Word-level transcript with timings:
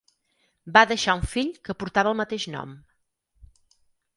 Va 0.77 0.81
deixar 0.91 1.15
un 1.17 1.21
fill 1.35 1.51
que 1.69 1.75
portava 1.83 2.13
el 2.15 2.19
mateix 2.23 2.49
nom. 2.57 2.73